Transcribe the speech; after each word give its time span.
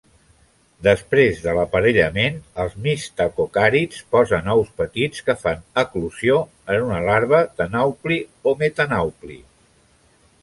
Després 0.85 1.41
de 1.41 1.51
l'aparellament, 1.57 2.39
els 2.63 2.77
mistacocàrids 2.85 3.99
posen 4.15 4.49
ous 4.55 4.71
petits, 4.81 5.23
que 5.27 5.37
fan 5.43 5.61
eclosió 5.83 6.37
en 6.77 6.81
una 6.89 7.03
larva 7.11 7.43
de 7.61 7.67
naupli 7.75 8.17
o 8.53 8.55
metanaupli. 8.63 9.39